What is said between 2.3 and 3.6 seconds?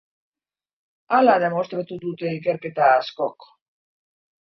ikerketa askok.